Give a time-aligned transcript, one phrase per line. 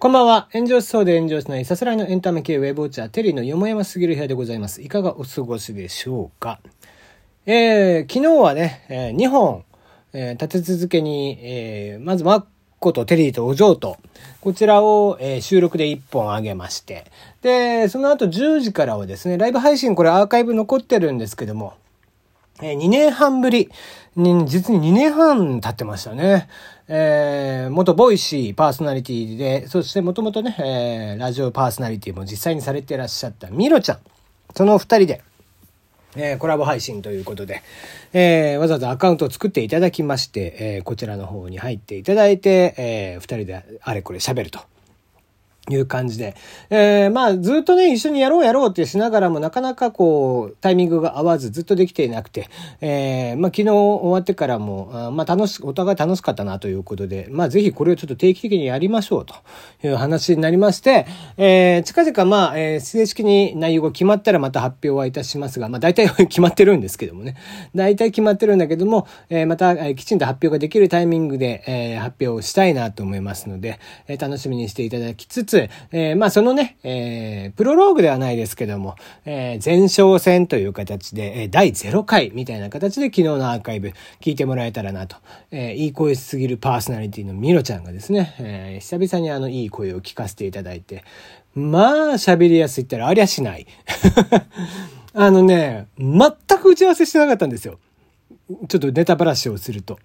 [0.00, 0.48] こんばんは。
[0.52, 4.80] 炎上しそうで炎上しないさすらいのエンタメ系ウェブウォッチャーテリーのよもやますぎる部屋でございます。
[4.80, 6.60] いかがお過ごしでしょうか？
[7.46, 9.64] えー、昨日はね、えー、2本、
[10.12, 12.44] えー、立て続けに、えー、まずマッ
[12.78, 13.96] コとテリーとお嬢と、
[14.40, 17.10] こちらを、えー、収録で1本あげまして、
[17.42, 21.74] で、その後10時からはですね、ライブ配信これアーカイブ残ってるんですけども、
[22.62, 23.68] えー、2年半ぶり
[24.14, 26.46] に、実に2年半経ってましたね。
[26.90, 33.98] えー、元ボイシーパーソナリティで、そしてもともとね、えー、ラジオパーソナリティも実際にされてらっしゃったミロちゃん。
[34.56, 35.22] その二人で、
[36.16, 37.62] えー、コラボ配信ということで、
[38.14, 44.60] えー、わざわざアカウントを作っていただきまして、えー、こちらの方に入っていただいて、えー、人であれこれ喋ると。
[45.70, 46.34] いう感じで。
[46.70, 52.48] えー、まあ、ずっとね、一緒にやろうやろうってしながらも、なかなかこう、タイミングが合わず、ずっとできていなくて、
[52.80, 59.34] えー、まあ、昨日終わってからも、あまあ、楽し、お互い楽しかったなということで、まあ、ぜひこれをちょっと定期的にやりましょうと
[59.86, 67.36] いう話になりまして、えー、近々、まあ、えー、正式に内容が決まったらまた発表はいたしますが、まあ、大体 決まってるんですけどもね。
[67.74, 75.57] 大体決まってるんだけども、えー、また、えー、きちんと発表ができるタイミングで、えー、発表をしたいなと思いますので、えー、楽しみにしていただきつつ、
[75.92, 85.16] えー、まあそのね、えー、プロローグではないですけども、えー、前哨戦という形で、え、第0回みたいな形で昨日のアーカイブ聞いてもらえたらなと、
[85.50, 91.04] え、いい声すぎるパーソナリティのミロちゃんがですね、え、久々にあのいい声を聞かせていただいて、
[91.54, 93.66] まあ喋りやすいったらありゃしない。
[95.14, 97.78] あのね、全く打ち合わせしてなかったんですよ。
[98.68, 99.98] ちょっとネタばらしをすると。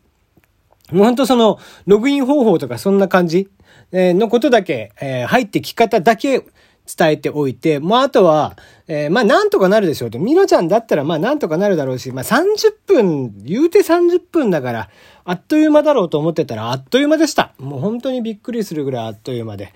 [0.94, 3.50] もうほんとその、ログイン方法とかそんな感じ
[3.94, 10.20] えのことだけ、えー、入ってき方だけ伝えておいて、もうあとは、えー、まあなんとかなるでしょうと。
[10.20, 12.44] ミロちゃんだったらまあなんとかなるだろうし、まあ30
[12.86, 14.90] 分、言うて30分だから、
[15.24, 17.54] あっという間だろうと思ってたらあっという間でした。
[17.60, 19.74] もう本当にびっくりするぐらいあっという間で。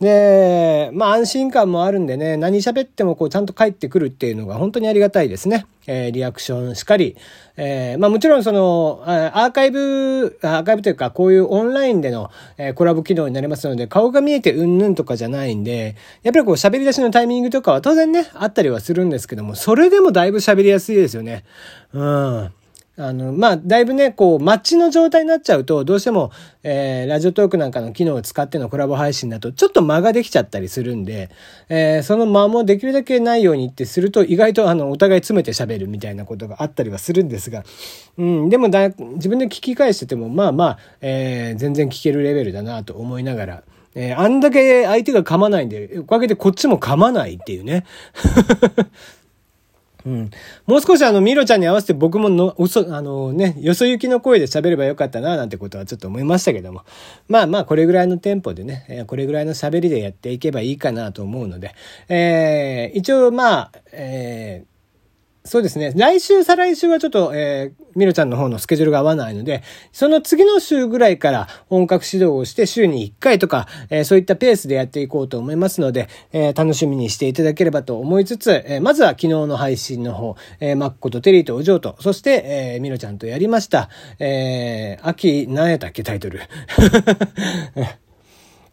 [0.00, 5.66] で、まあ安心感もあるんでね、何喋ってもこうちゃんと返ってくるっていうのが本当にありがたいですね。
[5.88, 7.16] えー、リアクションしかり。
[7.56, 21.44] えー、まあもちろんその、アーカイブ、アーカイブというかこういうオンラインでの、えー、コラボ機能になりますので、顔が見えてうんぬんとかじゃないんで、やっぱりこう喋り出しのタイミングとかは当然ね、あったりはするんですけども、それでもだいぶ喋りやすいですよね。
[21.92, 22.52] うん。
[22.98, 26.32] あの、まあ、だいぶね、こう、マッチの状態になっちゃうと、どうしても、
[26.64, 31.30] えー、ラジオトークなんかの機能を使ってのコラボ配信だと、ちょっと間ができちゃったりするんで、
[31.68, 37.62] えー、その間もできるだけないようにってすると、意外と、あの、お互い詰めて喋るみたいなことがあったりはするんですが、
[38.16, 43.62] うん、でもだ、自分で聞き返してても、まあまあ、えー、全然聞けるレベルだなと思いながら、
[43.94, 47.84] えー、あんだけ相手が噛まないんで、おかげでこっちも噛まないっていうね。
[50.06, 50.30] うん。
[50.66, 56.82] もう少しあの、ミロちゃんに合わせて僕もの、嘘、あのね、よそ行きの声で喋ればよかったな、なんてことはちょっと思いましたけども。
[57.28, 61.74] まあまあ、これぐらいのテンポでね、えこれぐらいの喋りでやっていけばいいかなと思うので、
[62.08, 64.77] えー、一応まあ、えー、
[65.48, 65.92] そうですね。
[65.96, 83.88] 来週、再来週はちょっと、えー、ミロちゃんの方のスケジュールが合わないので、その次の週ぐらいから本格指導をして週に1回とか、えー、そういったペースでやっていこうと思いますので、えー、楽しみにしていただければと思いつつ、えー、まずは昨日の配信の方、えー、マッコとテリーとお嬢と、そして、えー、ミロちゃんとやりました。
[84.18, 86.40] えー、秋、何やったっけタイトル。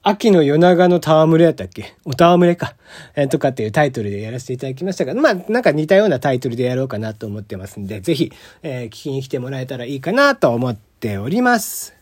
[0.07, 1.95] 秋の夜長の戯れやったっけ？
[2.05, 2.75] お戯れか。
[3.15, 11.95] えー、とかっていうタイトルでやらせていただきましたが、まあ、なんか似たようなタイトルでやろうかなと思ってますんで、ぜひ、えー、聞きに来てもらえたらいいかなと思っております。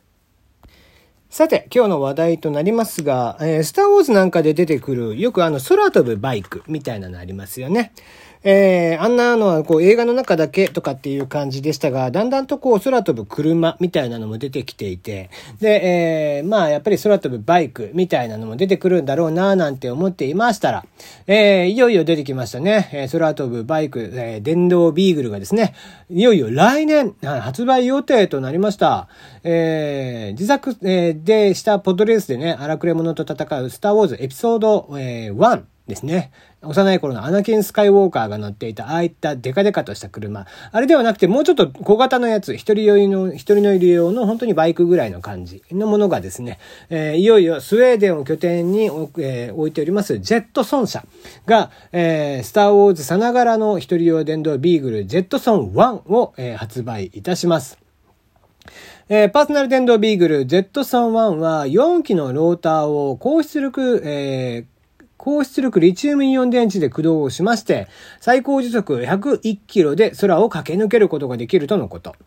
[1.30, 7.94] さて、今日の話題となりますが、えー、スターウォーズなんかで出てくる、よくあの、空飛ぶバイクみたいなのありますよね。
[8.44, 20.86] えー、あんなのはこう映画の中だけとかっていう感じでしたが、だんだんとこう空飛ぶ車みたいなのも出てきていて、で、えー、まあやっぱり空飛ぶバイクみたいなのも出てくるんだろうななんて思っていましたら、
[21.28, 22.90] えー、いよいよ出てきましたね。
[22.92, 25.74] え、空飛ぶバイク、え、電動ビーグルがですね、
[26.10, 29.08] いよいよ来年発売予定となりました。
[29.44, 36.32] えー、自作、え、でしたポッドレースでね、荒くれ者と戦うスターウォーズエピソード、えー、1ですね。
[36.62, 40.48] 幼い頃のアナキン・スカイウォーカーが乗っていた、ああいったデカデカとした車。
[40.72, 46.60] あれではなくて、もうちょっと小型のやつ、一人用の、一人乗り用の本当にバイクぐらいの感じのものがですね、
[46.90, 51.06] えー、いよいよスウェーデンを拠点に、えー、置いておりますジェットソン社
[51.46, 57.84] が、えー、スターウォーズさながらの一人用電動ビーグルジェットソン1を、えー、発売いたします。
[59.10, 64.73] えー、パーソナル電動ビーグル Z3-1 は4機のローターを高出力、えー、
[65.24, 67.88] 高出力リチウムイオン電池で駆動をしまして、
[68.20, 72.18] 最高時速101キロで空を駆け抜けることができるとのこと。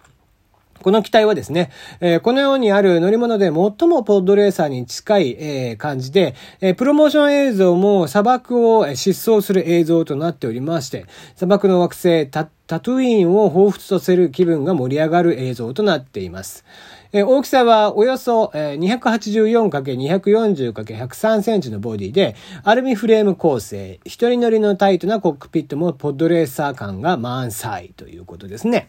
[0.86, 3.72] この機体はですね、えー、このようにある乗り物で最も
[4.04, 16.64] ポッドレーサーに近い、えー、感じで、えー、プロモーション映像も砂漠を疾走する映像となっておりまして、砂漠の惑星タタトゥインを彷彿とせる気分が盛り上がる映像となっています。
[17.12, 28.88] え大きさはおよそ、284×240×103 センチのボディで、アルミフレーム構成、一人乗りのタイトなコックピットもポッドレーサー感が満載ということですね。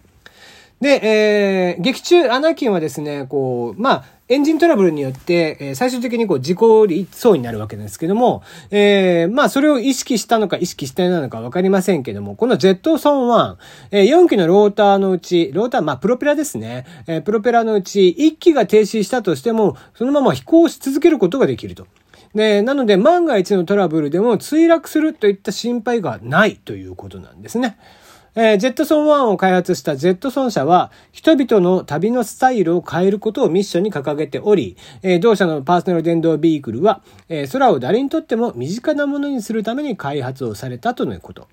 [0.79, 13.57] で、えー、劇中、アナキンはですね、こう、まあ、エンジントラブルによって、えー、最終的にこう、事故りそうになるわけですけども、えー、まあ、それを意識したのか意識してないのかわかりませんけども、このジェットソン1、
[13.91, 21.87] えー、4機のローターのうち、ローター、まあ、プロペラですね、えー、プロペラのうち、1機が停止したとしても、そのまま飛行し続けることができると。
[22.35, 27.77] で、なので、万が一のトラブルでも墜落するといった心配がないということなんですね。
[28.39, 41.47] えー、ジェットソン1を開発したジェットソン社は、人々の旅のスタイルを変えることをミッションに掲げており、えー、同社のパーソナル電動ビークルは、えー、空を誰にとっても身近なものにするために開発をされたとのこと。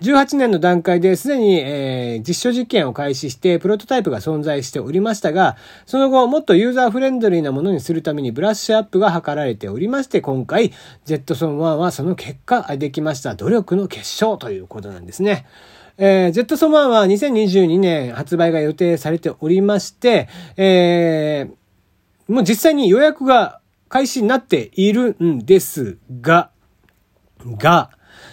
[0.00, 10.72] 18年の段階ですでに、えー、実証実験を開始してプロトタイプが存在しておりましたが、その後もっとユーザーフレンドリーなものにするためにブラッシュアップが図られておりまして、今回、
[11.04, 15.46] ジェットソン1はその結果できました努力の結晶ということなんですね。
[15.96, 26.50] えー、ジェットソマンは2022年発売が予定されておりまして、えー、もう実際に予約が開始になっているんですが、
[27.58, 27.90] が、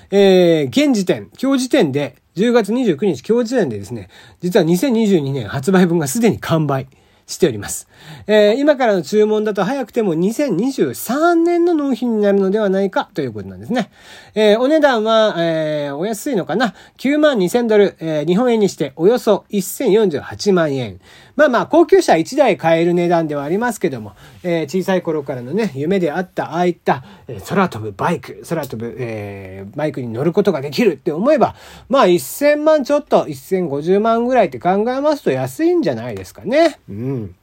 [0.10, 4.10] えー、現時点、今日時点で、10月29日今日時点でですね、
[4.40, 6.88] 実は2022年発売分がすでに完売。
[7.28, 7.88] しております。
[8.28, 13.92] えー、今からの注文だと早くても2023年の納品になるのではないかということなんですね。
[14.36, 21.00] えー、お値段は、えー、お安いのかな ?9 万2000ドル、えー、日本円にしておよそ1048万円。
[21.42, 31.56] まあまあ、高級車1台買える値段ではありますけども、えー、小さい頃からのね、夢であった、ああいった、えー、空飛ぶバイク、空飛ぶ、えー、バイクに乗ることができるって思えば、
[31.90, 36.80] まあ1000万ちょっと、1050万ぐらいって考えますと安いんじゃないですかね。
[36.88, 37.36] うん。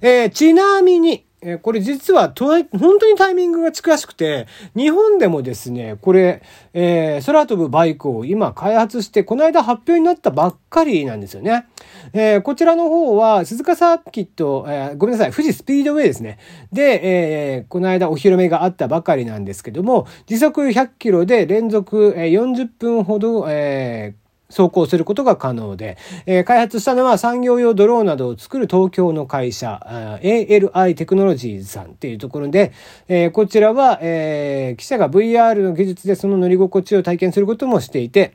[0.00, 4.46] えー、ちなみに、えこれ実は、本当にタイミングが近しくて、
[4.76, 6.42] 日本でもですね、これ、
[6.72, 11.66] えー、空飛ぶバイクを今開発して、この間発表になったばっかりなんですよね。
[12.12, 16.38] えー、こちらの方は、鈴鹿サーキット、えー、ごめんなさい、富士スピードウェイですね。
[16.72, 24.21] で、え、この間お披露目があったばかりなんですけども、時速100キロで連続、40分ほど、えー、
[24.52, 25.96] 走行することが可能で、
[26.26, 29.80] えー、開発したのは産業用ドローンなどを作る東京の会社、
[30.22, 32.72] ALI テクノロジーズさんっていうところで、
[33.08, 38.34] えー、こちらは、えー、記者が VR の技術でその乗り心地を体験することもしていて、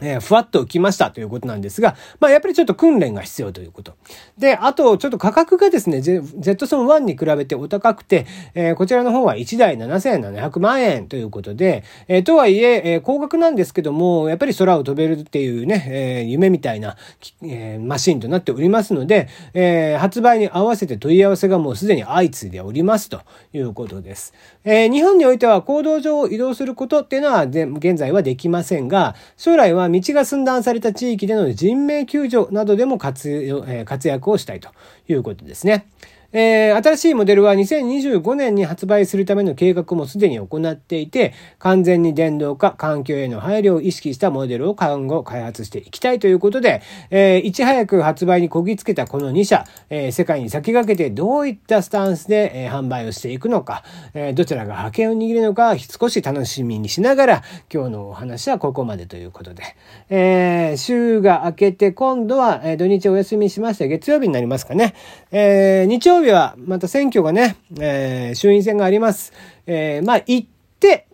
[0.00, 3.94] えー、ふわっと浮きましたということなんですが、まあやっぱりちょっと訓練が必要ということ。
[4.36, 16.96] で、あとちょっと価格がですね、ジェットソン1に比べてお高くて、えー、こちらの方は1台7700万円ということで、えー、とはいええー、高額なんですけども、やっぱり空を飛べるっていうね、えー、夢みたいな、
[17.42, 23.20] えー、マシンとなっておりますので、えー、発売に合わせて問い合わせがもうすでに相次いでおりますと
[23.52, 24.34] いうことです。
[24.64, 34.70] えー、日本においては行動上を移動することっていうのは現在はできませんが、将来は道が寸断された地域での人命救助などでも活,、え、活躍をしたいと
[35.08, 35.86] いうことですね。
[36.36, 59.62] えー、新しいモデルは2025年に発売するための計画もすでに行っていて、完全に電動化、環境への配慮を意識したモデルを今後開発していきたいということで、えー、いち早く発売にこぎつけたこの2社、えー、世界に先駆けてどういったスタンスで、え、販売をしていくのか、え、どちらが覇権を握るのか少し楽しみにしながら、今日のお話はここまでということで、
[60.10, 64.94] え、週が明けて今度は、え、土日お休みしまして月曜日になりますかね。
[65.30, 69.32] えー、日曜日はまた選挙がね、えー、衆院選があります。
[69.66, 70.46] えー、まあ、行っ
[70.80, 71.06] て、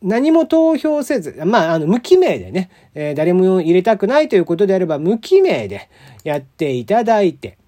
[0.00, 5.88] 何も投票せず、まあ、あの、無記名でね、えー、誰も入れたくないということであれば、無記名で
[6.24, 7.58] やっていただいて、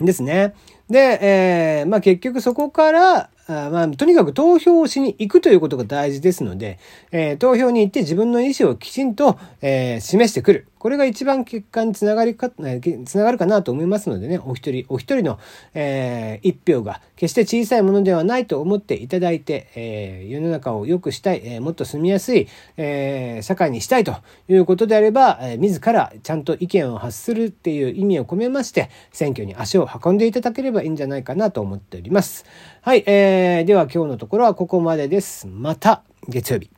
[0.00, 0.54] ですね。
[0.88, 6.78] で、えー、まあ結局そこから、あまあ、とにかく投票をしに行くということが大事ですので、
[7.10, 10.66] えー、投票に行って自分の意思をきちんと、えー、示してくる。
[10.80, 15.38] これが一番結果につながりか、つながるかなと思いますのでね、お一人、お一人の、
[15.74, 24.16] えー、一票が決して小さいものではないと思っていただいて、えー、世の中を良くしたい、えー、もっと住みやすい、えー、社会にしたいと
[24.48, 32.46] いうことであれば、えー、自らちゃんと意見を発するっていう意味を込めまして、選挙に足を運んでいただければいいんじゃないかなと思っております。
[32.80, 33.04] はい、
[33.42, 35.46] えー、では今日のところはここまでです。
[35.46, 36.70] また月曜日。